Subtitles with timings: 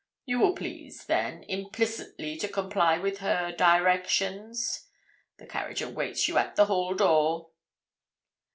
[0.25, 4.87] You will please, then, implicitly to comply with her directions.
[5.37, 7.51] The carriage awaits you at the hall door.'